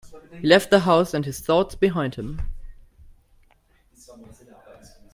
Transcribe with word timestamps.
He 0.39 0.47
left 0.47 0.71
the 0.71 0.79
house 0.79 1.13
and 1.13 1.23
his 1.25 1.41
thoughts 1.41 1.75
behind 1.75 2.15
him. 2.15 2.41